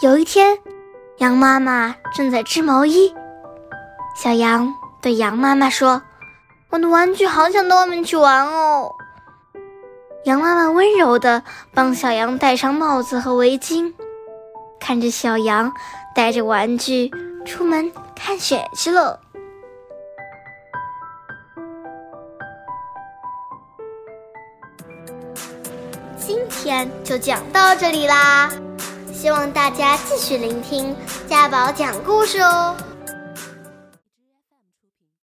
[0.00, 0.56] 有一天，
[1.16, 3.12] 羊妈妈正在织毛衣，
[4.14, 6.00] 小羊对羊妈妈说
[6.70, 8.94] ：“我的玩具好想到外面去玩哦。”
[10.22, 11.42] 羊妈妈温柔地
[11.74, 13.92] 帮小羊戴上帽子和围巾，
[14.78, 15.72] 看着小羊
[16.14, 17.10] 带着玩具
[17.44, 19.18] 出门看雪去了。
[26.16, 28.48] 今天就讲到这里啦。
[29.20, 30.94] 希望大家继续聆听
[31.26, 32.76] 家宝讲故事哦。